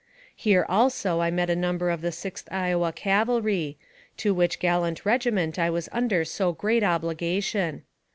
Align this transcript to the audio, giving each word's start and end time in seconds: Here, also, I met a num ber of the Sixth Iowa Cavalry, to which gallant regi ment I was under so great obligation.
Here, 0.35 0.65
also, 0.67 1.19
I 1.21 1.29
met 1.29 1.51
a 1.51 1.55
num 1.55 1.77
ber 1.77 1.91
of 1.91 2.01
the 2.01 2.11
Sixth 2.11 2.47
Iowa 2.51 2.91
Cavalry, 2.91 3.77
to 4.17 4.33
which 4.33 4.57
gallant 4.57 5.05
regi 5.05 5.29
ment 5.29 5.59
I 5.59 5.69
was 5.69 5.89
under 5.91 6.25
so 6.25 6.53
great 6.53 6.83
obligation. 6.83 7.83